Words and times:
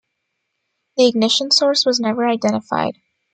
The 0.97 1.05
ignition 1.05 1.51
source 1.51 1.85
was 1.85 1.99
never 1.99 2.27
identified. 2.27 2.95